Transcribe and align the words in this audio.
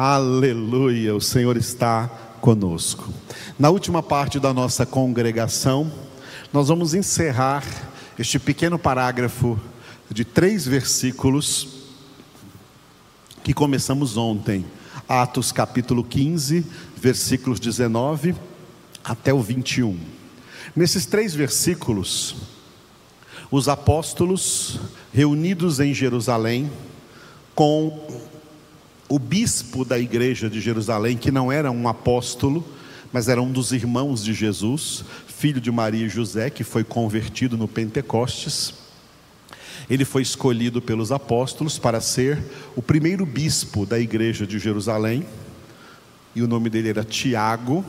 Aleluia, 0.00 1.12
o 1.12 1.20
Senhor 1.20 1.56
está 1.56 2.06
conosco. 2.40 3.12
Na 3.58 3.68
última 3.68 4.00
parte 4.00 4.38
da 4.38 4.54
nossa 4.54 4.86
congregação, 4.86 5.90
nós 6.52 6.68
vamos 6.68 6.94
encerrar 6.94 7.64
este 8.16 8.38
pequeno 8.38 8.78
parágrafo 8.78 9.58
de 10.08 10.24
três 10.24 10.64
versículos 10.64 11.66
que 13.42 13.52
começamos 13.52 14.16
ontem. 14.16 14.64
Atos 15.08 15.50
capítulo 15.50 16.04
15, 16.04 16.64
versículos 16.96 17.58
19 17.58 18.36
até 19.02 19.34
o 19.34 19.42
21. 19.42 19.98
Nesses 20.76 21.06
três 21.06 21.34
versículos, 21.34 22.36
os 23.50 23.68
apóstolos 23.68 24.78
reunidos 25.12 25.80
em 25.80 25.92
Jerusalém, 25.92 26.70
com 27.52 28.28
o 29.08 29.18
bispo 29.18 29.84
da 29.84 29.98
igreja 29.98 30.50
de 30.50 30.60
Jerusalém, 30.60 31.16
que 31.16 31.30
não 31.30 31.50
era 31.50 31.70
um 31.70 31.88
apóstolo, 31.88 32.64
mas 33.12 33.28
era 33.28 33.40
um 33.40 33.50
dos 33.50 33.72
irmãos 33.72 34.22
de 34.22 34.34
Jesus, 34.34 35.04
filho 35.26 35.60
de 35.60 35.70
Maria 35.70 36.04
e 36.04 36.10
José, 36.10 36.50
que 36.50 36.62
foi 36.62 36.84
convertido 36.84 37.56
no 37.56 37.66
Pentecostes. 37.66 38.74
Ele 39.88 40.04
foi 40.04 40.20
escolhido 40.20 40.82
pelos 40.82 41.10
apóstolos 41.10 41.78
para 41.78 42.00
ser 42.00 42.42
o 42.76 42.82
primeiro 42.82 43.24
bispo 43.24 43.86
da 43.86 43.98
igreja 43.98 44.46
de 44.46 44.58
Jerusalém, 44.58 45.24
e 46.34 46.42
o 46.42 46.48
nome 46.48 46.68
dele 46.68 46.90
era 46.90 47.02
Tiago, 47.02 47.84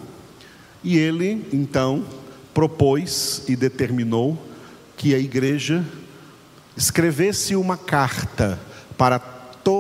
e 0.81 0.97
ele 0.97 1.45
então 1.51 2.05
propôs 2.53 3.43
e 3.49 3.55
determinou 3.57 4.41
que 4.95 5.13
a 5.13 5.19
igreja 5.19 5.83
escrevesse 6.77 7.55
uma 7.57 7.75
carta 7.75 8.57
para 8.97 9.19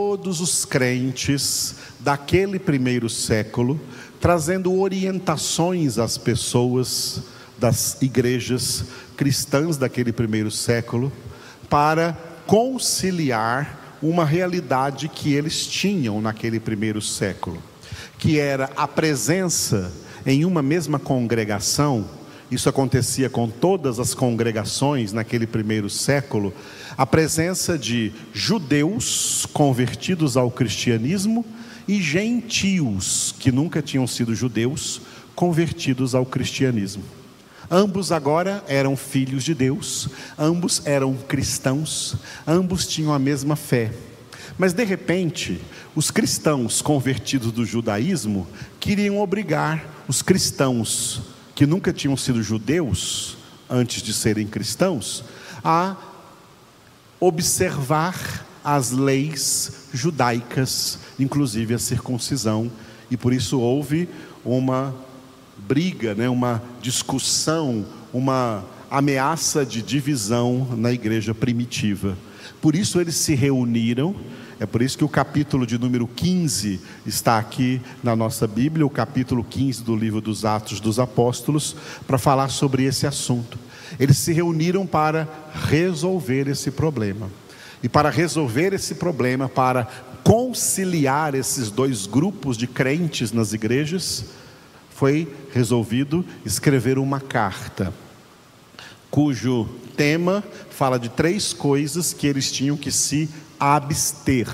todos 0.09 0.41
os 0.41 0.65
crentes 0.65 1.75
daquele 1.99 2.57
primeiro 2.57 3.07
século, 3.07 3.79
trazendo 4.19 4.73
orientações 4.73 5.99
às 5.99 6.17
pessoas 6.17 7.21
das 7.59 8.01
igrejas 8.01 8.85
cristãs 9.15 9.77
daquele 9.77 10.11
primeiro 10.11 10.49
século, 10.49 11.11
para 11.69 12.13
conciliar 12.47 13.99
uma 14.01 14.25
realidade 14.25 15.07
que 15.09 15.31
eles 15.31 15.67
tinham 15.67 16.19
naquele 16.19 16.59
primeiro 16.59 17.03
século, 17.03 17.61
que 18.17 18.39
era 18.39 18.71
a 18.75 18.87
presença 18.87 19.93
em 20.25 20.43
uma 20.43 20.63
mesma 20.63 20.97
congregação, 20.97 22.03
isso 22.51 22.67
acontecia 22.67 23.29
com 23.29 23.47
todas 23.47 23.99
as 23.99 24.13
congregações 24.13 25.13
naquele 25.13 25.45
primeiro 25.45 25.89
século, 25.89 26.53
a 26.97 27.05
presença 27.05 27.77
de 27.77 28.11
judeus 28.33 29.45
convertidos 29.53 30.35
ao 30.35 30.49
cristianismo 30.49 31.45
e 31.87 32.01
gentios 32.01 33.35
que 33.39 33.51
nunca 33.51 33.81
tinham 33.81 34.07
sido 34.07 34.33
judeus 34.33 35.01
convertidos 35.35 36.15
ao 36.15 36.25
cristianismo. 36.25 37.03
Ambos 37.69 38.11
agora 38.11 38.63
eram 38.67 38.97
filhos 38.97 39.43
de 39.43 39.53
Deus, 39.53 40.09
ambos 40.37 40.81
eram 40.85 41.13
cristãos, 41.15 42.15
ambos 42.47 42.87
tinham 42.87 43.13
a 43.13 43.19
mesma 43.19 43.55
fé. 43.55 43.91
Mas 44.57 44.73
de 44.73 44.83
repente, 44.83 45.61
os 45.95 46.09
cristãos 46.09 46.81
convertidos 46.81 47.51
do 47.51 47.63
judaísmo 47.63 48.47
queriam 48.79 49.19
obrigar 49.19 50.03
os 50.07 50.23
cristãos 50.23 51.21
que 51.59 51.67
nunca 51.67 51.91
tinham 51.91 52.15
sido 52.15 52.41
judeus 52.41 53.35
antes 53.69 54.01
de 54.01 54.13
serem 54.13 54.47
cristãos 54.47 55.25
a 55.61 55.93
observar 57.19 58.47
as 58.63 58.91
leis 58.91 59.89
judaicas, 59.93 60.99
inclusive 61.19 61.73
a 61.73 61.77
circuncisão, 61.77 62.71
e 63.11 63.17
por 63.17 63.33
isso 63.33 63.59
houve 63.59 64.07
uma 64.45 64.95
briga, 65.57 66.15
né, 66.15 66.29
uma 66.29 66.63
discussão, 66.81 67.85
uma 68.13 68.63
ameaça 68.89 69.65
de 69.65 69.81
divisão 69.81 70.65
na 70.77 70.93
igreja 70.93 71.35
primitiva. 71.35 72.17
Por 72.61 72.73
isso 72.73 73.01
eles 73.01 73.15
se 73.15 73.35
reuniram, 73.35 74.15
é 74.59 74.65
por 74.65 74.81
isso 74.81 74.97
que 74.97 75.05
o 75.05 75.09
capítulo 75.09 75.65
de 75.65 75.77
número 75.77 76.05
15 76.05 76.81
está 77.05 77.37
aqui 77.37 77.81
na 78.03 78.13
nossa 78.13 78.45
Bíblia, 78.45 78.85
o 78.85 78.89
capítulo 78.89 79.41
15 79.41 79.83
do 79.83 79.95
livro 79.95 80.19
dos 80.19 80.43
Atos 80.43 80.81
dos 80.81 80.99
Apóstolos, 80.99 81.75
para 82.05 82.17
falar 82.17 82.49
sobre 82.49 82.83
esse 82.83 83.07
assunto. 83.07 83.57
Eles 83.97 84.17
se 84.17 84.33
reuniram 84.33 84.85
para 84.85 85.27
resolver 85.69 86.49
esse 86.49 86.71
problema. 86.71 87.29
E 87.81 87.87
para 87.87 88.09
resolver 88.09 88.73
esse 88.73 88.95
problema, 88.95 89.47
para 89.47 89.85
conciliar 90.25 91.33
esses 91.35 91.71
dois 91.71 92.05
grupos 92.05 92.57
de 92.57 92.67
crentes 92.67 93.31
nas 93.31 93.53
igrejas, 93.53 94.25
foi 94.89 95.33
resolvido 95.53 96.25
escrever 96.45 96.99
uma 96.99 97.21
carta, 97.21 97.93
cujo 99.09 99.67
tema 99.95 100.43
fala 100.69 100.97
de 100.97 101.09
três 101.09 101.51
coisas 101.51 102.13
que 102.13 102.25
eles 102.25 102.51
tinham 102.51 102.77
que 102.77 102.91
se 102.91 103.29
abster. 103.59 104.47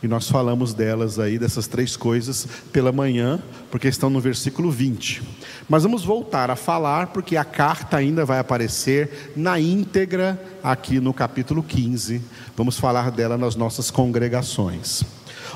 E 0.00 0.06
nós 0.06 0.30
falamos 0.30 0.72
delas 0.72 1.18
aí, 1.18 1.36
dessas 1.40 1.66
três 1.66 1.96
coisas, 1.96 2.46
pela 2.72 2.92
manhã, 2.92 3.42
porque 3.68 3.88
estão 3.88 4.08
no 4.08 4.20
versículo 4.20 4.70
20. 4.70 5.20
Mas 5.68 5.82
vamos 5.82 6.04
voltar 6.04 6.52
a 6.52 6.56
falar, 6.56 7.08
porque 7.08 7.36
a 7.36 7.44
carta 7.44 7.96
ainda 7.96 8.24
vai 8.24 8.38
aparecer 8.38 9.32
na 9.34 9.58
íntegra 9.58 10.40
aqui 10.62 11.00
no 11.00 11.12
capítulo 11.12 11.64
15. 11.64 12.22
Vamos 12.56 12.78
falar 12.78 13.10
dela 13.10 13.36
nas 13.36 13.56
nossas 13.56 13.90
congregações. 13.90 15.02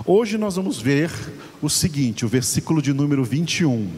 Hoje 0.04 0.36
nós 0.36 0.56
vamos 0.56 0.80
ver 0.80 1.12
o 1.60 1.70
seguinte, 1.70 2.24
o 2.24 2.28
versículo 2.28 2.82
de 2.82 2.92
número 2.92 3.22
21. 3.22 3.88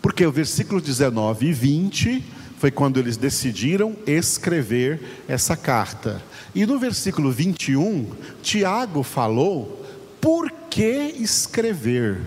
Porque 0.00 0.24
o 0.24 0.30
versículo 0.30 0.80
19 0.80 1.46
e 1.46 1.52
20 1.52 2.24
foi 2.62 2.70
quando 2.70 3.00
eles 3.00 3.16
decidiram 3.16 3.96
escrever 4.06 5.24
essa 5.26 5.56
carta. 5.56 6.22
E 6.54 6.64
no 6.64 6.78
versículo 6.78 7.32
21, 7.32 8.06
Tiago 8.40 9.02
falou 9.02 9.84
por 10.20 10.48
que 10.70 11.12
escrever. 11.18 12.20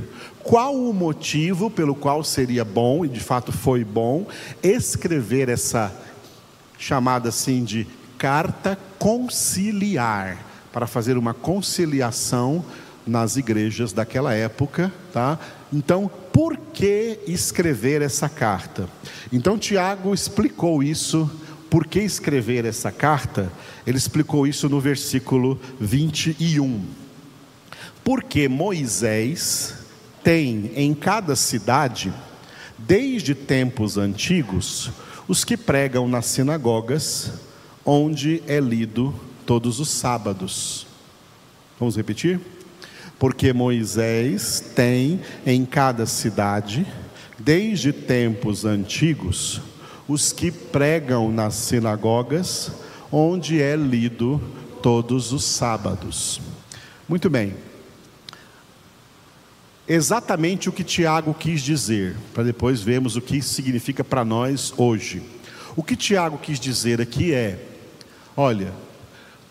Qual 0.44 0.75
o 0.75 0.94
motivo 0.94 1.72
pelo 1.72 1.96
qual 1.96 2.22
seria 2.22 2.66
bom, 2.66 3.06
e 3.06 3.07
de 3.07 3.22
fato 3.22 3.53
foi 3.53 3.85
bom, 3.85 4.28
escrever 4.62 5.47
essa 5.47 5.96
chamada 6.78 7.29
assim 7.29 7.63
de 7.63 7.88
carta 8.17 8.78
conciliar, 9.00 10.38
para 10.69 10.85
fazer 10.85 11.17
uma 11.17 11.34
conciliação 11.34 12.66
nas 13.07 13.38
igrejas 13.38 13.94
daquela 13.94 14.34
época, 14.34 14.91
tá? 15.13 15.40
Então, 15.75 16.09
por 16.31 16.56
que 16.56 17.19
escrever 17.28 18.02
essa 18.02 18.30
carta? 18.30 18.88
Então, 19.30 19.58
Tiago 19.58 20.13
explicou 20.13 20.81
isso, 20.81 21.30
por 21.69 21.86
que 21.86 22.00
escrever 22.00 22.63
essa 22.63 22.94
carta? 22.94 23.52
Ele 23.85 23.97
explicou 23.97 24.47
isso 24.47 24.69
no 24.69 24.80
versículo 24.80 25.59
21. 25.78 26.81
Porque 28.06 28.47
Moisés 28.47 29.75
tem 30.24 30.72
em 30.78 30.94
cada 30.94 31.35
cidade, 31.35 32.14
desde 32.78 33.35
tempos 33.35 33.97
antigos, 33.97 34.91
os 35.28 35.44
que 35.44 35.58
pregam 35.58 36.08
nas 36.08 36.28
sinagogas, 36.28 37.34
onde 37.84 38.41
é 38.47 38.62
lido 38.62 39.14
todos 39.46 39.81
os 39.81 39.90
sábados. 39.90 40.88
Vamos 41.78 41.97
repetir? 41.97 42.40
Porque 43.20 43.53
Moisés 43.53 44.64
tem 44.76 45.22
em 45.46 45.66
cada 45.66 46.06
cidade, 46.06 46.86
desde 47.40 47.94
tempos 47.94 48.66
antigos, 48.66 49.62
os 50.08 50.31
que 50.31 50.52
pregam 50.52 51.31
nas 51.31 51.56
sinagogas, 51.56 52.72
onde 53.12 53.62
é 53.62 53.76
lido 53.76 54.42
todos 54.81 55.31
os 55.31 55.44
sábados. 55.44 56.42
Muito 57.08 57.30
bem. 57.30 57.53
Exatamente 59.88 60.67
o 60.67 60.72
que 60.72 60.84
Tiago 60.84 61.34
quis 61.34 61.62
dizer, 61.62 62.16
para 62.34 62.44
depois 62.44 62.82
vermos 62.82 63.16
o 63.16 63.22
que 63.22 63.41
significa 63.41 64.03
para 64.03 64.26
nós 64.26 64.73
hoje. 64.76 65.22
O 65.76 65.84
que 65.84 65.96
Tiago 65.96 66.40
quis 66.40 66.59
dizer 66.59 67.00
aqui 67.00 67.34
é: 67.34 67.59
olha, 68.35 68.73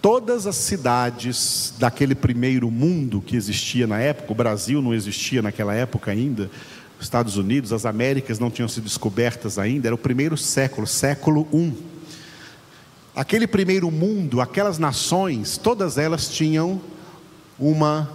todas 0.05 0.47
as 0.47 0.57
cidades 0.57 1.73
daquele 1.79 2.15
primeiro 2.15 2.71
mundo 2.71 3.23
que 3.23 3.37
existia 3.37 3.87
na 3.87 3.99
época, 3.99 4.33
o 4.33 4.35
Brasil 4.35 4.83
não 4.83 4.93
existia 4.93 5.41
naquela 5.41 5.75
época 5.75 6.11
ainda, 6.11 6.51
os 6.99 7.07
Estados 7.07 7.39
Unidos, 7.39 7.73
as 7.73 7.87
Américas 7.87 8.39
não 8.39 8.51
tinham 8.51 8.69
sido 8.69 8.85
descobertas 8.85 9.59
ainda, 9.59 9.89
era 9.89 9.95
o 9.95 9.99
primeiro 9.99 10.37
século, 10.37 10.87
século 10.87 11.49
I. 11.55 11.73
Aquele 13.17 13.47
primeiro 13.47 13.91
mundo, 13.91 14.43
aquelas 14.43 14.79
nações, 14.79 15.57
todas 15.57 15.97
elas 15.97 16.29
tinham 16.29 16.83
uma 17.59 18.07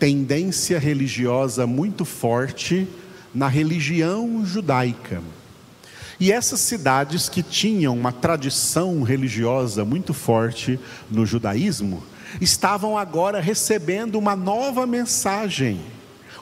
tendência 0.00 0.76
religiosa 0.76 1.68
muito 1.68 2.04
forte 2.04 2.88
na 3.32 3.46
religião 3.46 4.44
judaica. 4.44 5.22
E 6.22 6.30
essas 6.30 6.60
cidades 6.60 7.28
que 7.28 7.42
tinham 7.42 7.98
uma 7.98 8.12
tradição 8.12 9.02
religiosa 9.02 9.84
muito 9.84 10.14
forte 10.14 10.78
no 11.10 11.26
judaísmo, 11.26 12.00
estavam 12.40 12.96
agora 12.96 13.40
recebendo 13.40 14.20
uma 14.20 14.36
nova 14.36 14.86
mensagem, 14.86 15.80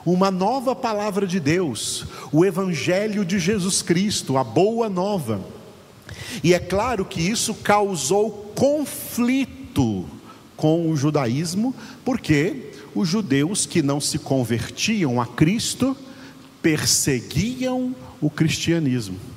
uma 0.04 0.30
nova 0.30 0.76
palavra 0.76 1.26
de 1.26 1.40
Deus, 1.40 2.04
o 2.30 2.44
Evangelho 2.44 3.24
de 3.24 3.38
Jesus 3.38 3.80
Cristo, 3.80 4.36
a 4.36 4.44
boa 4.44 4.90
nova. 4.90 5.40
E 6.44 6.52
é 6.52 6.58
claro 6.58 7.02
que 7.02 7.22
isso 7.22 7.54
causou 7.54 8.52
conflito 8.54 10.04
com 10.58 10.90
o 10.90 10.94
judaísmo, 10.94 11.74
porque 12.04 12.70
os 12.94 13.08
judeus 13.08 13.64
que 13.64 13.80
não 13.80 13.98
se 13.98 14.18
convertiam 14.18 15.18
a 15.18 15.26
Cristo 15.26 15.96
perseguiam 16.60 17.96
o 18.20 18.28
cristianismo. 18.28 19.29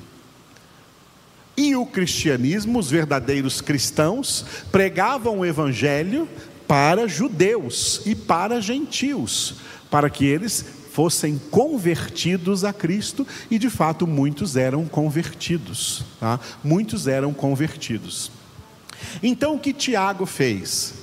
E 1.56 1.76
o 1.76 1.86
cristianismo, 1.86 2.78
os 2.78 2.90
verdadeiros 2.90 3.60
cristãos, 3.60 4.44
pregavam 4.72 5.38
o 5.38 5.46
evangelho 5.46 6.28
para 6.66 7.06
judeus 7.06 8.00
e 8.04 8.14
para 8.14 8.60
gentios, 8.60 9.56
para 9.90 10.10
que 10.10 10.24
eles 10.24 10.64
fossem 10.90 11.40
convertidos 11.50 12.64
a 12.64 12.72
Cristo, 12.72 13.26
e 13.50 13.58
de 13.58 13.68
fato 13.68 14.06
muitos 14.06 14.56
eram 14.56 14.84
convertidos, 14.84 16.04
tá? 16.20 16.38
muitos 16.62 17.06
eram 17.08 17.32
convertidos. 17.32 18.30
Então 19.22 19.56
o 19.56 19.58
que 19.58 19.72
Tiago 19.72 20.24
fez? 20.24 20.94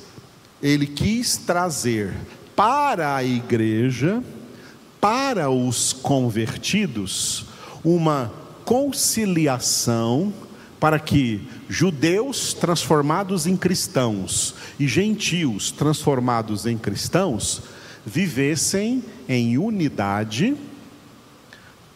Ele 0.62 0.88
quis 0.88 1.38
trazer 1.38 2.14
para 2.56 3.16
a 3.16 3.24
igreja, 3.24 4.24
para 5.00 5.50
os 5.50 5.92
convertidos, 5.94 7.46
uma 7.84 8.32
conciliação 8.72 10.34
para 10.80 10.98
que 10.98 11.46
judeus 11.68 12.54
transformados 12.54 13.46
em 13.46 13.58
cristãos 13.58 14.56
e 14.80 14.88
gentios 14.88 15.74
transformados 15.74 16.66
em 16.66 16.78
cristãos 16.78 17.64
vivessem 18.06 19.04
em 19.28 19.58
unidade 19.58 20.56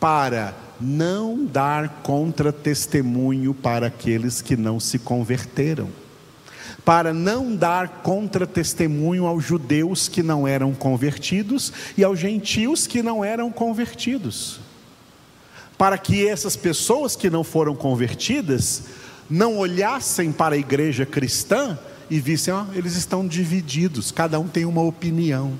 para 0.01 0.53
não 0.77 1.45
dar 1.45 2.01
contra-testemunho 2.03 3.53
para 3.53 3.87
aqueles 3.87 4.41
que 4.41 4.57
não 4.57 4.77
se 4.77 4.99
converteram, 4.99 5.87
para 6.83 7.13
não 7.13 7.55
dar 7.55 8.01
contra-testemunho 8.03 9.25
aos 9.25 9.45
judeus 9.45 10.09
que 10.09 10.21
não 10.21 10.45
eram 10.45 10.73
convertidos 10.73 11.71
e 11.97 12.03
aos 12.03 12.19
gentios 12.19 12.85
que 12.85 13.01
não 13.01 13.23
eram 13.23 13.49
convertidos, 13.49 14.59
para 15.77 15.97
que 15.97 16.27
essas 16.27 16.55
pessoas 16.55 17.15
que 17.15 17.29
não 17.29 17.43
foram 17.43 17.75
convertidas 17.75 18.83
não 19.29 19.57
olhassem 19.57 20.31
para 20.31 20.55
a 20.55 20.57
igreja 20.57 21.05
cristã 21.05 21.77
e 22.09 22.19
vissem, 22.19 22.53
ó, 22.53 22.65
eles 22.73 22.95
estão 22.95 23.27
divididos, 23.27 24.11
cada 24.11 24.39
um 24.39 24.47
tem 24.47 24.65
uma 24.65 24.81
opinião. 24.81 25.59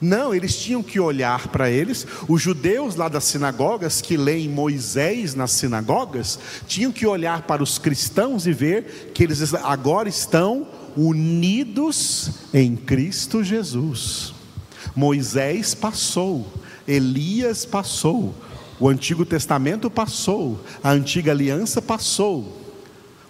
Não, 0.00 0.34
eles 0.34 0.56
tinham 0.56 0.82
que 0.82 1.00
olhar 1.00 1.48
para 1.48 1.70
eles. 1.70 2.06
Os 2.28 2.42
judeus 2.42 2.96
lá 2.96 3.08
das 3.08 3.24
sinagogas, 3.24 4.02
que 4.02 4.16
leem 4.16 4.48
Moisés 4.48 5.34
nas 5.34 5.52
sinagogas, 5.52 6.38
tinham 6.66 6.92
que 6.92 7.06
olhar 7.06 7.42
para 7.42 7.62
os 7.62 7.78
cristãos 7.78 8.46
e 8.46 8.52
ver 8.52 9.12
que 9.14 9.24
eles 9.24 9.54
agora 9.54 10.08
estão 10.08 10.66
unidos 10.96 12.30
em 12.52 12.76
Cristo 12.76 13.42
Jesus. 13.42 14.34
Moisés 14.94 15.74
passou, 15.74 16.46
Elias 16.86 17.64
passou, 17.64 18.34
o 18.78 18.88
Antigo 18.88 19.24
Testamento 19.24 19.90
passou, 19.90 20.60
a 20.82 20.90
antiga 20.90 21.32
aliança 21.32 21.80
passou. 21.80 22.64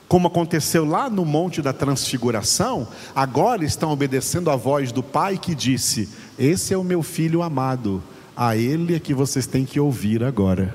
Como 0.09 0.29
aconteceu 0.29 0.85
lá 0.85 1.11
no 1.11 1.25
Monte 1.25 1.61
da 1.61 1.73
Transfiguração, 1.73 2.87
agora 3.15 3.65
estão 3.65 3.91
obedecendo 3.91 4.51
a 4.51 4.57
voz 4.57 4.93
do 4.93 5.03
Pai 5.03 5.37
que 5.39 5.55
disse: 5.55 6.09
Esse 6.39 6.75
é 6.75 6.77
o 6.77 6.85
meu 6.85 7.03
filho 7.03 7.43
amado, 7.43 8.03
a 8.37 8.57
ele 8.57 8.95
é 8.95 9.01
que 9.01 9.15
vocês 9.15 9.47
têm 9.47 9.65
que 9.65 9.81
ouvir 9.81 10.23
agora. 10.23 10.75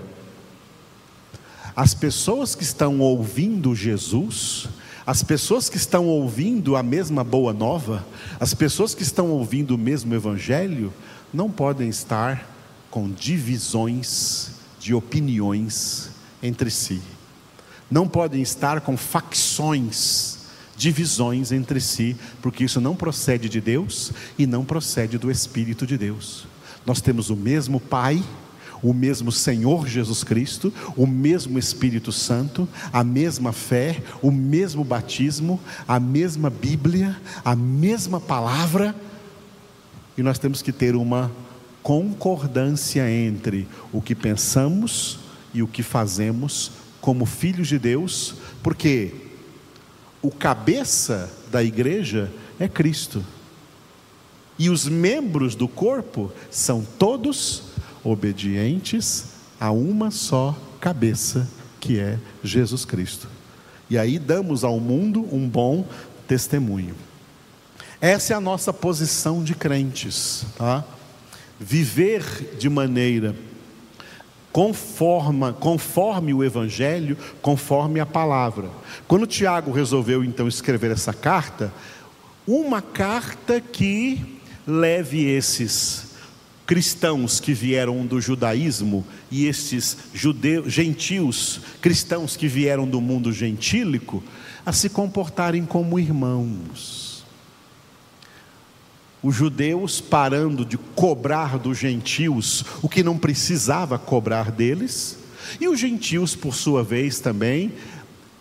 As 1.73 1.93
pessoas 1.93 2.55
que 2.55 2.63
estão 2.63 2.99
ouvindo 2.99 3.73
Jesus, 3.73 4.67
as 5.05 5.23
pessoas 5.23 5.69
que 5.69 5.77
estão 5.77 6.07
ouvindo 6.07 6.75
a 6.75 6.83
mesma 6.83 7.23
boa 7.23 7.53
nova, 7.53 8.05
as 8.39 8.53
pessoas 8.53 8.93
que 8.93 9.03
estão 9.03 9.29
ouvindo 9.29 9.75
o 9.75 9.77
mesmo 9.77 10.13
evangelho, 10.13 10.93
não 11.33 11.49
podem 11.49 11.87
estar 11.87 12.45
com 12.89 13.09
divisões 13.09 14.60
de 14.81 14.93
opiniões 14.93 16.09
entre 16.43 16.69
si 16.69 17.01
não 17.91 18.07
podem 18.07 18.41
estar 18.41 18.79
com 18.79 18.95
facções, 18.95 20.39
divisões 20.77 21.51
entre 21.51 21.81
si, 21.81 22.15
porque 22.41 22.63
isso 22.63 22.79
não 22.79 22.95
procede 22.95 23.49
de 23.49 23.59
Deus 23.59 24.13
e 24.39 24.47
não 24.47 24.63
procede 24.63 25.17
do 25.17 25.29
Espírito 25.29 25.85
de 25.85 25.97
Deus. 25.97 26.47
Nós 26.85 27.01
temos 27.01 27.29
o 27.29 27.35
mesmo 27.35 27.81
Pai, 27.81 28.23
o 28.81 28.93
mesmo 28.93 29.31
Senhor 29.31 29.87
Jesus 29.87 30.23
Cristo, 30.23 30.73
o 30.95 31.05
mesmo 31.05 31.59
Espírito 31.59 32.13
Santo, 32.13 32.67
a 32.93 33.03
mesma 33.03 33.51
fé, 33.51 34.01
o 34.21 34.31
mesmo 34.31 34.83
batismo, 34.85 35.59
a 35.85 35.99
mesma 35.99 36.49
Bíblia, 36.49 37.19
a 37.43 37.55
mesma 37.55 38.21
palavra, 38.21 38.95
e 40.17 40.23
nós 40.23 40.39
temos 40.39 40.61
que 40.61 40.71
ter 40.71 40.95
uma 40.95 41.29
concordância 41.83 43.09
entre 43.09 43.67
o 43.91 44.01
que 44.01 44.15
pensamos 44.15 45.19
e 45.53 45.61
o 45.61 45.67
que 45.67 45.83
fazemos 45.83 46.71
como 46.99 47.25
filhos 47.25 47.67
de 47.67 47.79
Deus, 47.79 48.35
porque 48.61 49.13
o 50.21 50.29
cabeça 50.29 51.31
da 51.51 51.63
igreja 51.63 52.31
é 52.59 52.67
Cristo. 52.67 53.25
E 54.57 54.69
os 54.69 54.87
membros 54.87 55.55
do 55.55 55.67
corpo 55.67 56.31
são 56.51 56.85
todos 56.99 57.63
obedientes 58.03 59.25
a 59.59 59.71
uma 59.71 60.11
só 60.11 60.55
cabeça, 60.79 61.49
que 61.79 61.99
é 61.99 62.19
Jesus 62.43 62.85
Cristo. 62.85 63.27
E 63.89 63.97
aí 63.97 64.19
damos 64.19 64.63
ao 64.63 64.79
mundo 64.79 65.27
um 65.31 65.49
bom 65.49 65.85
testemunho. 66.27 66.95
Essa 67.99 68.33
é 68.33 68.35
a 68.35 68.41
nossa 68.41 68.71
posição 68.71 69.43
de 69.43 69.53
crentes, 69.53 70.45
tá? 70.55 70.85
Viver 71.63 72.57
de 72.57 72.67
maneira 72.67 73.35
conforme, 74.51 75.53
conforme 75.53 76.33
o 76.33 76.43
Evangelho, 76.43 77.17
conforme 77.41 77.99
a 77.99 78.05
palavra. 78.05 78.69
Quando 79.07 79.27
Tiago 79.27 79.71
resolveu 79.71 80.23
então 80.23 80.47
escrever 80.47 80.91
essa 80.91 81.13
carta, 81.13 81.73
uma 82.45 82.81
carta 82.81 83.61
que 83.61 84.39
leve 84.67 85.25
esses 85.25 86.11
cristãos 86.65 87.39
que 87.39 87.53
vieram 87.53 88.05
do 88.05 88.19
judaísmo 88.21 89.05
e 89.29 89.45
esses 89.45 89.97
judeus, 90.13 90.71
gentios, 90.71 91.61
cristãos 91.81 92.35
que 92.35 92.47
vieram 92.47 92.87
do 92.87 93.01
mundo 93.01 93.31
gentílico, 93.31 94.23
a 94.65 94.71
se 94.71 94.89
comportarem 94.89 95.65
como 95.65 95.99
irmãos 95.99 97.10
os 99.23 99.35
judeus 99.35 100.01
parando 100.01 100.65
de 100.65 100.77
cobrar 100.77 101.57
dos 101.57 101.77
gentios 101.77 102.65
o 102.81 102.89
que 102.89 103.03
não 103.03 103.17
precisava 103.17 103.99
cobrar 103.99 104.51
deles, 104.51 105.17
e 105.59 105.67
os 105.67 105.79
gentios, 105.79 106.35
por 106.35 106.55
sua 106.55 106.83
vez, 106.83 107.19
também 107.19 107.73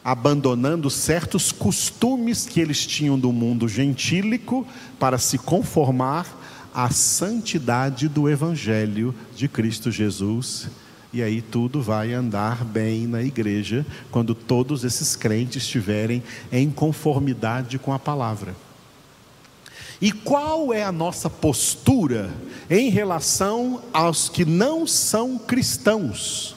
abandonando 0.03 0.89
certos 0.89 1.53
costumes 1.53 2.47
que 2.47 2.61
eles 2.61 2.87
tinham 2.87 3.19
do 3.19 3.33
mundo 3.33 3.69
gentílico 3.69 4.67
para 4.99 5.19
se 5.19 5.37
conformar 5.37 6.27
à 6.75 6.89
santidade 6.91 8.09
do 8.09 8.29
Evangelho 8.29 9.15
de 9.37 9.49
Cristo 9.49 9.91
Jesus. 9.91 10.69
E 11.13 11.23
aí 11.23 11.43
tudo 11.43 11.83
vai 11.83 12.15
andar 12.15 12.65
bem 12.65 13.07
na 13.07 13.23
igreja 13.23 13.85
quando 14.11 14.35
todos 14.35 14.85
esses 14.85 15.17
crentes 15.17 15.65
estiverem 15.65 16.23
em 16.51 16.71
conformidade 16.71 17.79
com 17.79 17.93
a 17.93 17.99
palavra. 17.99 18.55
E 20.01 20.11
qual 20.11 20.73
é 20.73 20.83
a 20.83 20.91
nossa 20.91 21.29
postura 21.29 22.31
em 22.71 22.89
relação 22.89 23.83
aos 23.93 24.29
que 24.29 24.45
não 24.47 24.87
são 24.87 25.37
cristãos? 25.37 26.57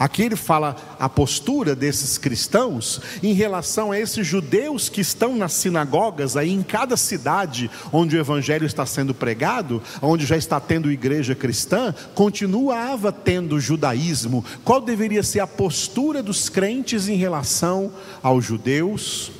Aqui 0.00 0.22
ele 0.22 0.36
fala 0.36 0.76
a 0.98 1.10
postura 1.10 1.76
desses 1.76 2.16
cristãos 2.16 3.02
em 3.22 3.34
relação 3.34 3.92
a 3.92 4.00
esses 4.00 4.26
judeus 4.26 4.88
que 4.88 5.02
estão 5.02 5.36
nas 5.36 5.52
sinagogas 5.52 6.38
aí 6.38 6.50
em 6.50 6.62
cada 6.62 6.96
cidade 6.96 7.70
onde 7.92 8.16
o 8.16 8.18
evangelho 8.18 8.64
está 8.64 8.86
sendo 8.86 9.14
pregado, 9.14 9.82
onde 10.00 10.24
já 10.24 10.38
está 10.38 10.58
tendo 10.58 10.90
igreja 10.90 11.34
cristã, 11.34 11.94
continuava 12.14 13.12
tendo 13.12 13.60
judaísmo. 13.60 14.42
Qual 14.64 14.80
deveria 14.80 15.22
ser 15.22 15.40
a 15.40 15.46
postura 15.46 16.22
dos 16.22 16.48
crentes 16.48 17.06
em 17.06 17.16
relação 17.16 17.92
aos 18.22 18.42
judeus? 18.42 19.39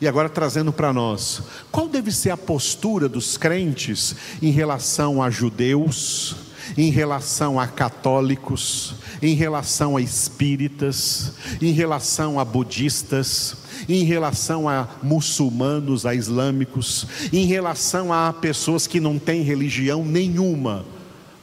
E 0.00 0.06
agora 0.06 0.28
trazendo 0.28 0.72
para 0.72 0.92
nós, 0.92 1.42
qual 1.72 1.88
deve 1.88 2.12
ser 2.12 2.30
a 2.30 2.36
postura 2.36 3.08
dos 3.08 3.36
crentes 3.36 4.14
em 4.40 4.50
relação 4.50 5.20
a 5.20 5.28
judeus, 5.28 6.36
em 6.76 6.90
relação 6.90 7.58
a 7.58 7.66
católicos, 7.66 8.94
em 9.20 9.34
relação 9.34 9.96
a 9.96 10.00
espíritas, 10.00 11.32
em 11.60 11.72
relação 11.72 12.38
a 12.38 12.44
budistas, 12.44 13.56
em 13.88 14.04
relação 14.04 14.68
a 14.68 14.86
muçulmanos, 15.02 16.06
a 16.06 16.14
islâmicos, 16.14 17.06
em 17.32 17.46
relação 17.46 18.12
a 18.12 18.32
pessoas 18.32 18.86
que 18.86 19.00
não 19.00 19.18
têm 19.18 19.42
religião 19.42 20.04
nenhuma. 20.04 20.84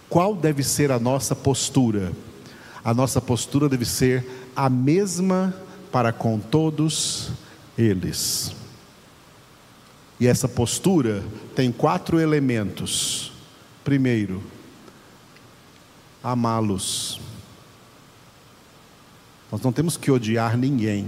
Qual 0.07 0.33
deve 0.33 0.63
ser 0.63 0.91
a 0.91 0.99
nossa 0.99 1.35
postura? 1.35 2.13
A 2.83 2.93
nossa 2.93 3.19
postura 3.19 3.67
deve 3.67 3.83
ser 3.83 4.49
a 4.55 4.69
mesma 4.69 5.53
para 5.91 6.13
com 6.13 6.39
todos 6.39 7.31
eles. 7.77 8.55
E 10.19 10.27
essa 10.27 10.47
postura 10.47 11.23
tem 11.55 11.71
quatro 11.71 12.19
elementos. 12.19 13.31
Primeiro, 13.83 14.41
amá-los. 16.23 17.19
Nós 19.51 19.61
não 19.61 19.71
temos 19.71 19.97
que 19.97 20.09
odiar 20.09 20.57
ninguém. 20.57 21.07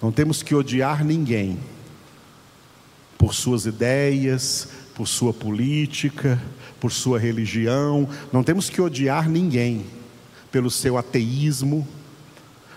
Não 0.00 0.12
temos 0.12 0.42
que 0.42 0.54
odiar 0.54 1.04
ninguém 1.04 1.58
por 3.18 3.34
suas 3.34 3.66
ideias, 3.66 4.68
por 4.94 5.06
sua 5.08 5.32
política, 5.34 6.40
por 6.80 6.92
sua 6.92 7.18
religião. 7.18 8.08
Não 8.32 8.44
temos 8.44 8.70
que 8.70 8.80
odiar 8.80 9.28
ninguém 9.28 9.84
pelo 10.52 10.70
seu 10.70 10.96
ateísmo. 10.96 11.86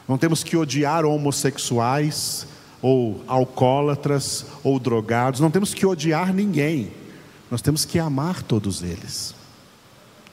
Não 0.08 0.18
temos 0.18 0.44
que 0.44 0.58
odiar 0.58 1.06
homossexuais, 1.06 2.48
ou 2.82 3.24
alcoólatras, 3.28 4.46
ou 4.64 4.80
drogados. 4.80 5.40
Não 5.40 5.52
temos 5.52 5.74
que 5.74 5.86
odiar 5.86 6.34
ninguém. 6.34 6.92
Nós 7.50 7.62
temos 7.62 7.86
que 7.86 8.00
amar 8.00 8.42
todos 8.42 8.82
eles. 8.82 9.36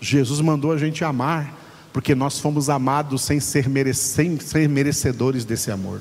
Jesus 0.01 0.41
mandou 0.41 0.73
a 0.73 0.79
gente 0.79 1.05
amar, 1.05 1.55
porque 1.93 2.15
nós 2.15 2.39
fomos 2.39 2.71
amados 2.71 3.23
sem 3.23 3.41
ser, 3.41 3.67
sem 3.95 4.39
ser 4.39 4.69
merecedores 4.69 5.45
desse 5.45 5.71
amor. 5.71 6.01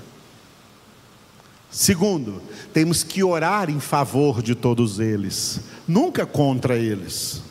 Segundo, 1.69 2.41
temos 2.73 3.03
que 3.03 3.23
orar 3.23 3.69
em 3.69 3.79
favor 3.79 4.41
de 4.41 4.55
todos 4.55 4.99
eles, 4.99 5.59
nunca 5.87 6.25
contra 6.25 6.77
eles. 6.77 7.41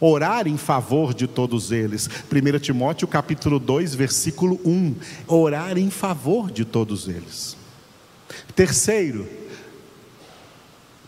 Orar 0.00 0.48
em 0.48 0.56
favor 0.56 1.12
de 1.12 1.26
todos 1.26 1.70
eles. 1.70 2.08
1 2.08 2.58
Timóteo 2.58 3.06
capítulo 3.06 3.58
2, 3.58 3.94
versículo 3.94 4.58
1. 4.64 4.94
Orar 5.28 5.76
em 5.76 5.90
favor 5.90 6.50
de 6.50 6.64
todos 6.64 7.06
eles. 7.06 7.56
Terceiro, 8.54 9.28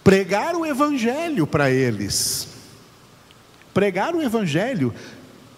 pregar 0.05 0.55
o 0.55 0.67
evangelho 0.67 1.47
para 1.47 1.71
eles. 1.71 2.49
Pregar 3.73 4.15
o 4.15 4.23
evangelho. 4.23 4.95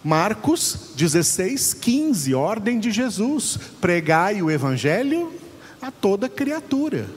Marcos 0.03 0.91
16, 0.95 1.73
15, 1.73 2.33
ordem 2.33 2.79
de 2.79 2.91
Jesus: 2.91 3.59
pregai 3.81 4.41
o 4.41 4.49
evangelho 4.49 5.33
a 5.81 5.91
toda 5.91 6.29
criatura. 6.29 7.07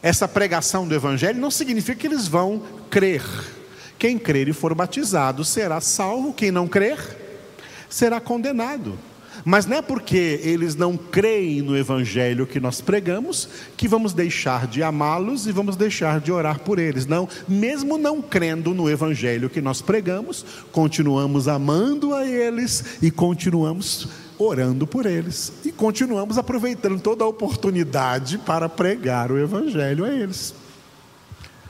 Essa 0.00 0.28
pregação 0.28 0.86
do 0.86 0.94
Evangelho 0.94 1.40
não 1.40 1.50
significa 1.50 1.98
que 1.98 2.06
eles 2.06 2.28
vão 2.28 2.62
crer. 2.88 3.22
Quem 3.98 4.18
crer 4.18 4.48
e 4.48 4.52
for 4.52 4.74
batizado 4.74 5.44
será 5.44 5.80
salvo, 5.80 6.32
quem 6.32 6.50
não 6.50 6.68
crer 6.68 6.98
será 7.88 8.20
condenado. 8.20 8.98
Mas 9.44 9.66
não 9.66 9.76
é 9.76 9.82
porque 9.82 10.40
eles 10.42 10.74
não 10.74 10.96
creem 10.96 11.62
no 11.62 11.76
Evangelho 11.76 12.46
que 12.46 12.60
nós 12.60 12.80
pregamos 12.80 13.48
que 13.76 13.88
vamos 13.88 14.12
deixar 14.12 14.66
de 14.66 14.82
amá-los 14.82 15.46
e 15.46 15.52
vamos 15.52 15.76
deixar 15.76 16.20
de 16.20 16.32
orar 16.32 16.60
por 16.60 16.78
eles. 16.78 17.06
Não, 17.06 17.28
mesmo 17.46 17.96
não 17.96 18.20
crendo 18.20 18.74
no 18.74 18.90
Evangelho 18.90 19.48
que 19.48 19.60
nós 19.60 19.80
pregamos, 19.80 20.44
continuamos 20.72 21.48
amando 21.48 22.14
a 22.14 22.26
eles 22.26 22.98
e 23.00 23.10
continuamos 23.10 24.08
orando 24.38 24.86
por 24.86 25.06
eles. 25.06 25.52
E 25.64 25.72
continuamos 25.72 26.36
aproveitando 26.36 27.00
toda 27.00 27.24
a 27.24 27.28
oportunidade 27.28 28.38
para 28.38 28.68
pregar 28.68 29.30
o 29.32 29.38
Evangelho 29.38 30.04
a 30.04 30.08
eles. 30.08 30.54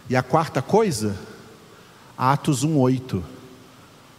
E 0.09 0.17
a 0.17 0.23
quarta 0.23 0.63
coisa, 0.63 1.15
Atos 2.19 2.67
1,8: 2.67 3.23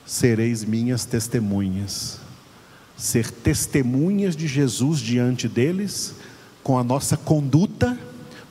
Sereis 0.05 0.63
minhas 0.63 1.03
testemunhas. 1.03 2.21
Ser 2.95 3.29
testemunhas 3.29 4.37
de 4.37 4.47
Jesus 4.47 5.01
diante 5.01 5.49
deles, 5.49 6.15
com 6.63 6.79
a 6.79 6.83
nossa 6.83 7.17
conduta, 7.17 7.99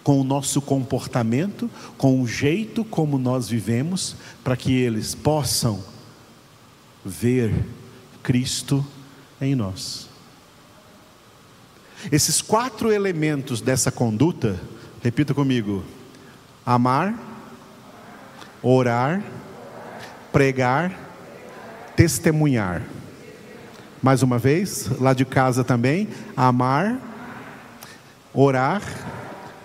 com 0.04 0.20
o 0.20 0.24
nosso 0.24 0.60
comportamento, 0.60 1.70
com 1.96 2.20
o 2.20 2.28
jeito 2.28 2.84
como 2.84 3.18
nós 3.18 3.48
vivemos, 3.48 4.16
para 4.44 4.56
que 4.56 4.72
eles 4.72 5.14
possam 5.14 5.82
ver 7.02 7.66
Cristo 8.22 8.84
em 9.40 9.54
nós. 9.54 10.08
Esses 12.12 12.42
quatro 12.42 12.92
elementos 12.92 13.62
dessa 13.62 13.90
conduta, 13.90 14.60
repita 15.02 15.32
comigo: 15.32 15.82
amar, 16.66 17.18
orar, 18.62 19.22
pregar, 20.32 20.92
testemunhar. 21.96 22.82
Mais 24.02 24.22
uma 24.22 24.38
vez, 24.38 24.88
lá 25.00 25.12
de 25.12 25.24
casa 25.24 25.64
também: 25.64 26.08
amar, 26.36 26.98
orar, 28.32 28.82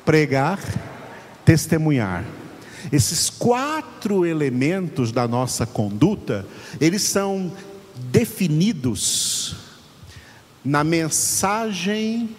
pregar, 0.06 0.60
testemunhar. 1.46 2.24
Esses 2.92 3.30
quatro 3.30 4.26
elementos 4.26 5.12
da 5.12 5.28
nossa 5.28 5.66
conduta, 5.66 6.46
eles 6.82 7.04
são 7.04 7.52
definidos 8.12 9.56
na 10.64 10.84
mensagem 10.84 12.30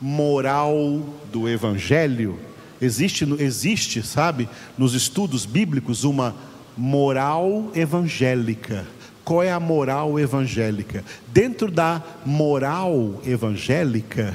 moral 0.00 1.04
do 1.32 1.48
Evangelho, 1.48 2.38
existe, 2.80 3.24
existe, 3.38 4.02
sabe, 4.02 4.48
nos 4.76 4.94
estudos 4.94 5.44
bíblicos, 5.44 6.04
uma 6.04 6.34
moral 6.78 7.70
evangélica. 7.74 8.86
Qual 9.24 9.42
é 9.42 9.52
a 9.52 9.60
moral 9.60 10.18
evangélica? 10.18 11.04
Dentro 11.26 11.70
da 11.70 12.02
moral 12.24 13.20
evangélica, 13.26 14.34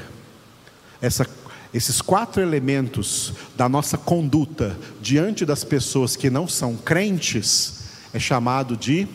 essa, 1.02 1.28
esses 1.74 2.02
quatro 2.02 2.42
elementos 2.42 3.34
da 3.56 3.68
nossa 3.68 3.98
conduta 3.98 4.78
diante 5.02 5.46
das 5.46 5.64
pessoas 5.64 6.16
que 6.16 6.30
não 6.30 6.48
são 6.48 6.76
crentes 6.76 7.86
é 8.14 8.20
chamado 8.20 8.78
de 8.78 9.08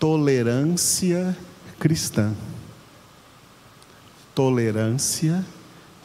tolerância 0.00 1.36
cristã 1.78 2.34
tolerância 4.34 5.44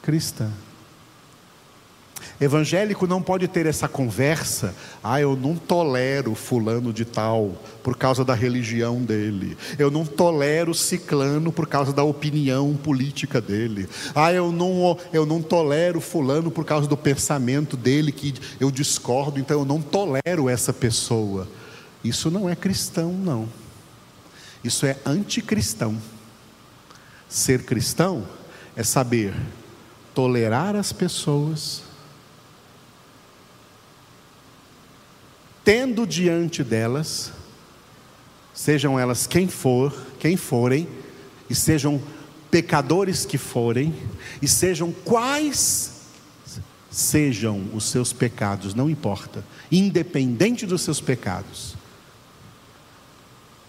cristã. 0.01 0.51
Evangélico 2.41 3.05
não 3.05 3.22
pode 3.22 3.50
ter 3.50 3.65
essa 3.65 3.88
conversa, 3.88 4.74
ah, 5.03 5.19
eu 5.19 5.36
não 5.36 5.58
tolero 5.58 6.34
fulano 6.34 6.93
de 6.93 7.03
tal 7.03 7.53
por 7.84 7.98
causa 7.98 8.24
da 8.24 8.34
religião 8.34 9.01
dele. 9.01 9.58
Eu 9.77 9.91
não 9.91 10.05
tolero 10.05 10.74
ciclano 10.74 11.51
por 11.51 11.67
causa 11.67 11.91
da 11.91 12.03
opinião 12.03 12.77
política 12.81 13.41
dele. 13.41 13.89
Ah, 14.15 14.31
eu 14.31 14.53
não, 14.53 14.98
eu 15.12 15.25
não 15.25 15.41
tolero 15.41 16.00
fulano 16.00 16.50
por 16.50 16.63
causa 16.63 16.88
do 16.88 16.96
pensamento 16.96 17.75
dele 17.75 18.12
que 18.12 18.34
eu 18.58 18.72
discordo, 18.72 19.38
então 19.38 19.60
eu 19.60 19.65
não 19.65 19.81
tolero 19.81 20.48
essa 20.48 20.72
pessoa. 20.72 21.46
Isso 22.01 22.31
não 22.31 22.50
é 22.50 22.55
cristão, 22.55 23.12
não. 23.12 23.50
Isso 24.63 24.86
é 24.86 24.98
anticristão. 25.05 25.98
Ser 27.27 27.63
cristão 27.63 28.25
é 28.77 28.84
saber 28.84 29.34
tolerar 30.15 30.75
as 30.75 30.93
pessoas, 30.93 31.84
tendo 35.69 36.07
diante 36.07 36.63
delas, 36.63 37.31
sejam 38.55 38.99
elas 38.99 39.27
quem 39.27 39.47
for, 39.47 39.95
quem 40.19 40.35
forem, 40.35 40.88
e 41.47 41.53
sejam 41.53 42.01
pecadores 42.49 43.23
que 43.23 43.38
forem, 43.38 43.93
e 44.41 44.47
sejam 44.47 44.91
quais 44.91 45.91
sejam 46.89 47.69
os 47.71 47.83
seus 47.83 48.11
pecados, 48.11 48.73
não 48.73 48.89
importa, 48.89 49.45
independente 49.71 50.65
dos 50.65 50.81
seus 50.81 50.99
pecados. 50.99 51.75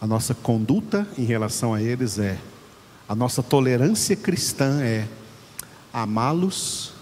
A 0.00 0.06
nossa 0.06 0.34
conduta 0.34 1.06
em 1.18 1.24
relação 1.26 1.74
a 1.74 1.82
eles 1.82 2.18
é 2.18 2.38
a 3.06 3.14
nossa 3.14 3.42
tolerância 3.42 4.16
cristã 4.16 4.80
é 4.82 5.06
amá-los, 5.92 6.94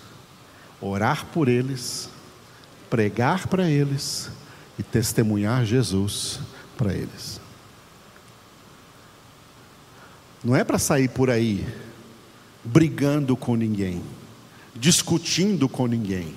orar 0.80 1.26
por 1.26 1.46
eles, 1.46 2.10
pregar 2.90 3.46
para 3.46 3.70
eles 3.70 4.28
e 4.78 4.82
testemunhar 4.82 5.64
Jesus 5.64 6.40
para 6.76 6.94
eles. 6.94 7.40
Não 10.44 10.54
é 10.54 10.62
para 10.62 10.78
sair 10.78 11.08
por 11.08 11.30
aí 11.30 11.66
brigando 12.64 13.36
com 13.36 13.56
ninguém, 13.56 14.02
discutindo 14.74 15.68
com 15.68 15.86
ninguém. 15.86 16.34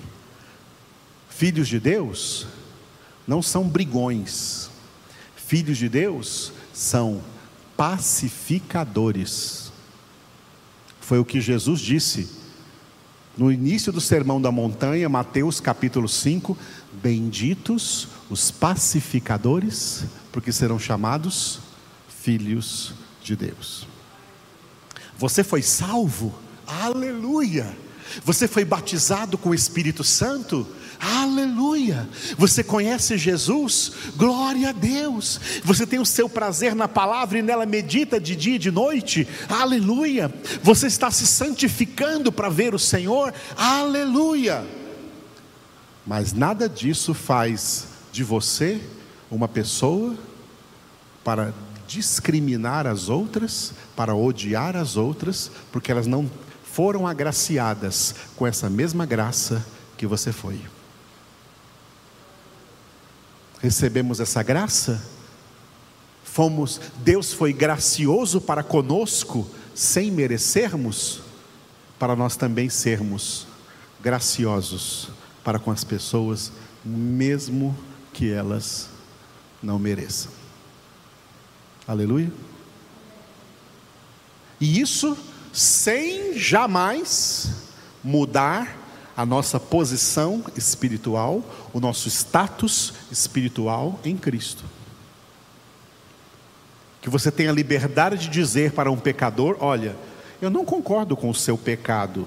Filhos 1.28 1.68
de 1.68 1.78
Deus, 1.78 2.46
não 3.26 3.40
são 3.40 3.68
brigões. 3.68 4.70
Filhos 5.36 5.78
de 5.78 5.88
Deus 5.88 6.52
são 6.72 7.22
pacificadores. 7.76 9.70
Foi 11.00 11.18
o 11.18 11.24
que 11.24 11.40
Jesus 11.40 11.80
disse 11.80 12.41
no 13.36 13.50
início 13.50 13.92
do 13.92 14.00
Sermão 14.00 14.40
da 14.40 14.52
Montanha, 14.52 15.08
Mateus 15.08 15.60
capítulo 15.60 16.08
5: 16.08 16.56
Benditos 17.02 18.08
os 18.28 18.50
pacificadores, 18.50 20.04
porque 20.30 20.52
serão 20.52 20.78
chamados 20.78 21.60
filhos 22.08 22.94
de 23.22 23.36
Deus. 23.36 23.86
Você 25.18 25.44
foi 25.44 25.62
salvo? 25.62 26.34
Aleluia! 26.66 27.76
Você 28.24 28.46
foi 28.46 28.64
batizado 28.64 29.38
com 29.38 29.50
o 29.50 29.54
Espírito 29.54 30.04
Santo? 30.04 30.66
Aleluia! 31.00 32.08
Você 32.38 32.62
conhece 32.62 33.18
Jesus? 33.18 33.92
Glória 34.16 34.68
a 34.68 34.72
Deus! 34.72 35.40
Você 35.64 35.84
tem 35.84 35.98
o 35.98 36.06
seu 36.06 36.28
prazer 36.28 36.76
na 36.76 36.86
palavra 36.86 37.38
e 37.38 37.42
nela 37.42 37.66
medita 37.66 38.20
de 38.20 38.36
dia 38.36 38.54
e 38.54 38.58
de 38.58 38.70
noite? 38.70 39.26
Aleluia! 39.48 40.32
Você 40.62 40.86
está 40.86 41.10
se 41.10 41.26
santificando 41.26 42.30
para 42.30 42.48
ver 42.48 42.74
o 42.74 42.78
Senhor? 42.78 43.34
Aleluia! 43.56 44.64
Mas 46.06 46.32
nada 46.32 46.68
disso 46.68 47.14
faz 47.14 47.88
de 48.12 48.22
você 48.22 48.80
uma 49.30 49.48
pessoa 49.48 50.14
para 51.24 51.52
discriminar 51.86 52.86
as 52.86 53.08
outras, 53.08 53.72
para 53.96 54.14
odiar 54.14 54.76
as 54.76 54.96
outras, 54.96 55.50
porque 55.70 55.90
elas 55.90 56.06
não 56.06 56.30
foram 56.72 57.06
agraciadas 57.06 58.14
com 58.34 58.46
essa 58.46 58.70
mesma 58.70 59.04
graça 59.04 59.64
que 59.96 60.06
você 60.06 60.32
foi. 60.32 60.58
Recebemos 63.60 64.20
essa 64.20 64.42
graça? 64.42 65.06
Fomos, 66.24 66.80
Deus 66.96 67.30
foi 67.34 67.52
gracioso 67.52 68.40
para 68.40 68.62
conosco 68.62 69.46
sem 69.74 70.10
merecermos, 70.10 71.20
para 71.98 72.16
nós 72.16 72.36
também 72.36 72.70
sermos 72.70 73.46
graciosos 74.00 75.10
para 75.44 75.58
com 75.58 75.70
as 75.70 75.84
pessoas, 75.84 76.52
mesmo 76.82 77.76
que 78.14 78.32
elas 78.32 78.88
não 79.62 79.78
mereçam. 79.78 80.32
Aleluia. 81.86 82.32
E 84.58 84.80
isso 84.80 85.18
sem 85.52 86.38
jamais 86.38 87.50
mudar 88.02 88.78
a 89.16 89.26
nossa 89.26 89.60
posição 89.60 90.42
espiritual, 90.56 91.44
o 91.72 91.80
nosso 91.80 92.08
status 92.08 92.94
espiritual 93.10 94.00
em 94.04 94.16
Cristo. 94.16 94.64
Que 97.02 97.10
você 97.10 97.30
tenha 97.30 97.52
liberdade 97.52 98.16
de 98.16 98.28
dizer 98.28 98.72
para 98.72 98.90
um 98.90 98.96
pecador: 98.96 99.56
olha, 99.60 99.96
eu 100.40 100.48
não 100.48 100.64
concordo 100.64 101.16
com 101.16 101.28
o 101.28 101.34
seu 101.34 101.58
pecado, 101.58 102.26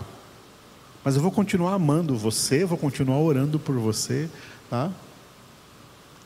mas 1.04 1.16
eu 1.16 1.22
vou 1.22 1.32
continuar 1.32 1.74
amando 1.74 2.16
você, 2.16 2.64
vou 2.64 2.78
continuar 2.78 3.18
orando 3.18 3.60
por 3.60 3.76
você, 3.78 4.30
tá? 4.70 4.92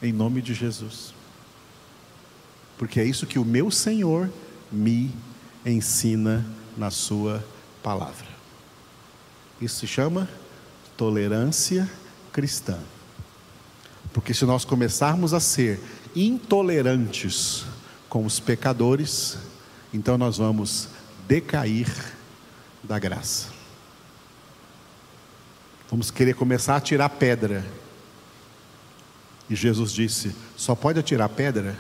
Em 0.01 0.11
nome 0.11 0.41
de 0.41 0.53
Jesus. 0.53 1.13
Porque 2.77 2.99
é 2.99 3.03
isso 3.03 3.27
que 3.27 3.37
o 3.37 3.45
meu 3.45 3.69
Senhor 3.69 4.29
me 4.71 5.11
ensina 5.65 6.45
na 6.79 6.89
Sua 6.89 7.45
palavra. 7.83 8.25
Isso 9.61 9.81
se 9.81 9.87
chama 9.87 10.29
tolerância 10.95 11.89
cristã. 12.31 12.79
Porque 14.13 14.33
se 14.33 14.45
nós 14.45 14.63
começarmos 14.63 15.33
a 15.33 15.41
ser 15.41 15.79
intolerantes 16.15 17.65
com 18.07 18.25
os 18.25 18.39
pecadores, 18.39 19.37
então 19.93 20.17
nós 20.17 20.37
vamos 20.37 20.87
decair 21.27 21.93
da 22.81 22.97
graça. 22.97 23.49
Vamos 25.89 26.09
querer 26.09 26.33
começar 26.33 26.77
a 26.77 26.81
tirar 26.81 27.09
pedra. 27.09 27.65
E 29.49 29.55
Jesus 29.55 29.91
disse: 29.91 30.33
só 30.55 30.75
pode 30.75 30.99
atirar 30.99 31.27
pedra 31.27 31.77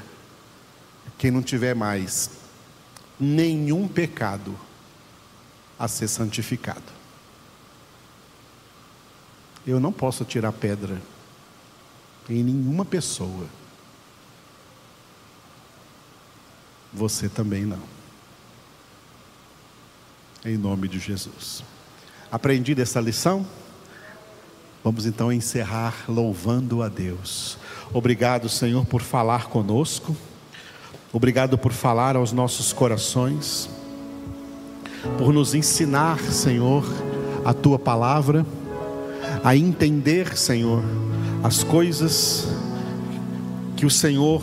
quem 1.17 1.31
não 1.31 1.41
tiver 1.41 1.73
mais 1.73 2.31
nenhum 3.19 3.87
pecado 3.87 4.55
a 5.79 5.87
ser 5.87 6.09
santificado. 6.09 6.99
Eu 9.65 9.79
não 9.79 9.93
posso 9.93 10.25
tirar 10.25 10.51
pedra 10.51 11.01
em 12.29 12.43
nenhuma 12.43 12.83
pessoa. 12.83 13.47
Você 16.93 17.29
também 17.29 17.63
não. 17.63 17.81
Em 20.43 20.57
nome 20.57 20.87
de 20.87 20.99
Jesus. 20.99 21.63
Aprendi 22.31 22.75
dessa 22.75 22.99
lição? 22.99 23.47
Vamos 24.83 25.05
então 25.05 25.31
encerrar 25.31 26.05
louvando 26.07 26.81
a 26.83 26.89
Deus. 26.89 27.57
Obrigado, 27.93 28.49
Senhor, 28.49 28.85
por 28.85 29.01
falar 29.01 29.47
conosco. 29.47 30.15
Obrigado 31.11 31.57
por 31.57 31.71
falar 31.71 32.15
aos 32.15 32.31
nossos 32.31 32.71
corações 32.71 33.69
por 35.17 35.33
nos 35.33 35.55
ensinar, 35.55 36.19
Senhor, 36.19 36.83
a 37.45 37.53
tua 37.53 37.79
palavra, 37.79 38.45
a 39.43 39.55
entender, 39.55 40.37
Senhor, 40.37 40.83
as 41.43 41.63
coisas 41.63 42.47
que 43.75 43.85
o 43.85 43.89
Senhor 43.89 44.41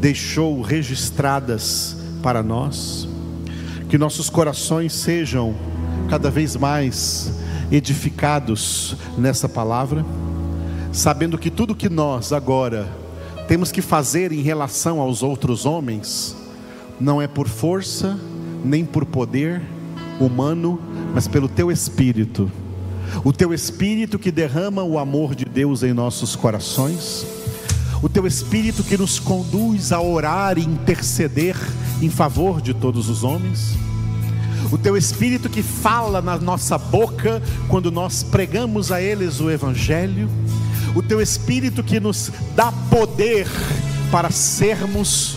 deixou 0.00 0.60
registradas 0.62 1.96
para 2.22 2.42
nós, 2.42 3.08
que 3.88 3.98
nossos 3.98 4.30
corações 4.30 4.92
sejam 4.92 5.54
cada 6.08 6.30
vez 6.30 6.56
mais 6.56 7.32
edificados 7.70 8.96
nessa 9.18 9.48
palavra, 9.48 10.04
sabendo 10.92 11.36
que 11.36 11.50
tudo 11.50 11.74
que 11.74 11.88
nós 11.88 12.32
agora 12.32 12.88
temos 13.48 13.70
que 13.70 13.82
fazer 13.82 14.32
em 14.32 14.40
relação 14.40 15.00
aos 15.00 15.22
outros 15.22 15.66
homens, 15.66 16.36
não 16.98 17.20
é 17.20 17.28
por 17.28 17.48
força, 17.48 18.18
nem 18.66 18.84
por 18.84 19.06
poder 19.06 19.62
humano, 20.20 20.80
mas 21.14 21.28
pelo 21.28 21.48
teu 21.48 21.70
espírito. 21.70 22.50
O 23.24 23.32
teu 23.32 23.54
espírito 23.54 24.18
que 24.18 24.30
derrama 24.30 24.82
o 24.82 24.98
amor 24.98 25.34
de 25.34 25.44
Deus 25.44 25.82
em 25.82 25.92
nossos 25.92 26.34
corações, 26.34 27.24
o 28.02 28.08
teu 28.08 28.26
espírito 28.26 28.82
que 28.82 28.98
nos 28.98 29.18
conduz 29.18 29.92
a 29.92 30.00
orar 30.00 30.58
e 30.58 30.64
interceder 30.64 31.56
em 32.02 32.10
favor 32.10 32.60
de 32.60 32.74
todos 32.74 33.08
os 33.08 33.24
homens, 33.24 33.76
o 34.70 34.76
teu 34.76 34.96
espírito 34.96 35.48
que 35.48 35.62
fala 35.62 36.20
na 36.20 36.36
nossa 36.36 36.76
boca 36.76 37.40
quando 37.68 37.90
nós 37.90 38.22
pregamos 38.24 38.90
a 38.90 39.00
eles 39.00 39.40
o 39.40 39.50
evangelho, 39.50 40.28
o 40.94 41.02
teu 41.02 41.20
espírito 41.20 41.82
que 41.84 42.00
nos 42.00 42.32
dá 42.56 42.72
poder 42.90 43.46
para 44.10 44.30
sermos 44.30 45.36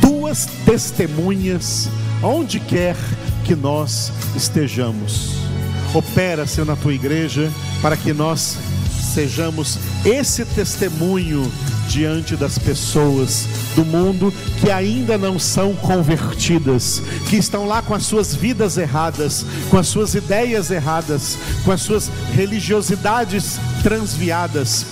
tuas 0.00 0.46
testemunhas 0.64 1.90
onde 2.22 2.60
quer 2.60 2.96
que 3.44 3.54
nós 3.54 4.12
estejamos. 4.36 5.36
Opera, 5.94 6.46
Senhor, 6.46 6.66
na 6.66 6.76
tua 6.76 6.94
igreja, 6.94 7.50
para 7.82 7.96
que 7.96 8.12
nós 8.12 8.58
sejamos 9.10 9.78
esse 10.04 10.44
testemunho 10.44 11.50
diante 11.88 12.36
das 12.36 12.56
pessoas 12.58 13.48
do 13.74 13.84
mundo 13.84 14.32
que 14.60 14.70
ainda 14.70 15.18
não 15.18 15.38
são 15.38 15.74
convertidas, 15.74 17.02
que 17.28 17.36
estão 17.36 17.66
lá 17.66 17.82
com 17.82 17.94
as 17.94 18.04
suas 18.04 18.34
vidas 18.34 18.78
erradas, 18.78 19.44
com 19.68 19.76
as 19.76 19.88
suas 19.88 20.14
ideias 20.14 20.70
erradas, 20.70 21.36
com 21.64 21.72
as 21.72 21.80
suas 21.80 22.08
religiosidades 22.32 23.58
transviadas. 23.82 24.86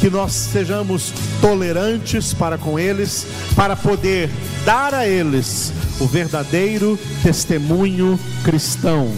Que 0.00 0.08
nós 0.08 0.32
sejamos 0.32 1.12
tolerantes 1.40 2.32
para 2.32 2.58
com 2.58 2.78
eles, 2.78 3.26
para 3.56 3.74
poder 3.74 4.30
dar 4.64 4.94
a 4.94 5.08
eles 5.08 5.72
o 5.98 6.06
verdadeiro 6.06 6.98
testemunho 7.22 8.20
cristão, 8.44 9.10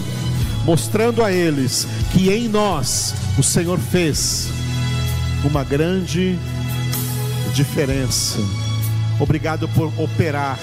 mostrando 0.69 1.23
a 1.23 1.31
eles 1.31 1.87
que 2.13 2.29
em 2.29 2.47
nós 2.47 3.15
o 3.39 3.41
Senhor 3.41 3.79
fez 3.79 4.49
uma 5.43 5.63
grande 5.63 6.37
diferença. 7.55 8.37
Obrigado 9.19 9.67
por 9.69 9.91
operar 9.97 10.59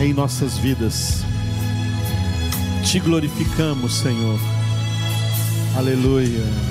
em 0.00 0.14
nossas 0.14 0.56
vidas. 0.56 1.22
Te 2.82 2.98
glorificamos, 3.00 3.98
Senhor. 3.98 4.40
Aleluia. 5.76 6.70